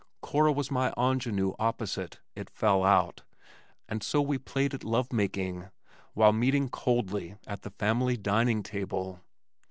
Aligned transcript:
Cora 0.21 0.51
was 0.51 0.71
my 0.71 0.91
ingenue 0.97 1.53
opposite, 1.59 2.21
it 2.35 2.49
fell 2.49 2.83
out, 2.83 3.21
and 3.87 4.01
so 4.01 4.19
we 4.19 4.39
played 4.39 4.73
at 4.73 4.83
love 4.83 5.13
making, 5.13 5.69
while 6.15 6.33
meeting 6.33 6.69
coldly 6.69 7.35
at 7.45 7.61
the 7.61 7.69
family 7.69 8.17
dining 8.17 8.63
table. 8.63 9.21